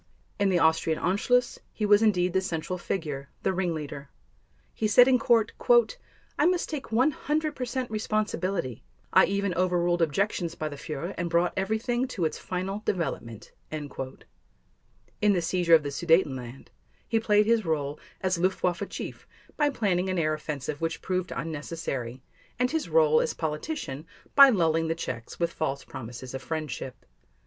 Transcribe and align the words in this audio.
In 0.39 0.49
the 0.49 0.57
Austrian 0.57 0.97
Anschluss, 0.97 1.59
he 1.71 1.85
was 1.85 2.01
indeed 2.01 2.33
the 2.33 2.41
central 2.41 2.79
figure, 2.79 3.29
the 3.43 3.53
ringleader. 3.53 4.09
He 4.73 4.87
said 4.87 5.07
in 5.07 5.19
Court: 5.19 5.51
"I 6.39 6.47
must 6.47 6.69
take 6.69 6.91
100 6.91 7.55
percent 7.55 7.91
responsibility.... 7.91 8.83
I 9.13 9.25
even 9.25 9.53
overruled 9.53 10.01
objections 10.01 10.55
by 10.55 10.69
the 10.69 10.75
Führer 10.75 11.13
and 11.19 11.29
brought 11.29 11.53
everything 11.55 12.07
to 12.07 12.25
its 12.25 12.39
final 12.39 12.81
development." 12.83 13.51
In 13.69 15.33
the 15.33 15.39
seizure 15.39 15.75
of 15.75 15.83
the 15.83 15.91
Sudetenland, 15.91 16.69
he 17.07 17.19
played 17.19 17.45
his 17.45 17.63
role 17.63 17.99
as 18.21 18.39
Luftwaffe 18.39 18.89
chief 18.89 19.27
by 19.55 19.69
planning 19.69 20.09
an 20.09 20.17
air 20.17 20.33
offensive 20.33 20.81
which 20.81 21.03
proved 21.03 21.31
unnecessary, 21.31 22.23
and 22.57 22.71
his 22.71 22.89
role 22.89 23.21
as 23.21 23.35
politician 23.35 24.07
by 24.33 24.49
lulling 24.49 24.87
the 24.87 24.95
Czechs 24.95 25.39
with 25.39 25.53
false 25.53 25.83
promises 25.83 26.33
of 26.33 26.41
friendship. 26.41 27.05